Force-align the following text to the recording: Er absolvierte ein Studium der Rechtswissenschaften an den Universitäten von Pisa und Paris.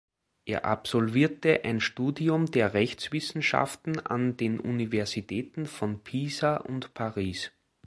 Er 0.45 0.65
absolvierte 0.65 1.63
ein 1.63 1.79
Studium 1.79 2.47
der 2.49 2.73
Rechtswissenschaften 2.73 3.99
an 3.99 4.35
den 4.35 4.59
Universitäten 4.59 5.67
von 5.67 5.99
Pisa 6.01 6.57
und 6.57 6.95
Paris. 6.95 7.51